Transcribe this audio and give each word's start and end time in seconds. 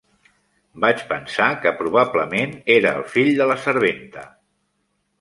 Vaig 0.85 1.03
pensar 1.11 1.51
que 1.67 1.75
probablement 1.83 2.57
era 2.79 2.97
el 3.03 3.07
fill 3.15 3.33
de 3.45 3.51
la 3.55 3.63
serventa. 3.71 4.29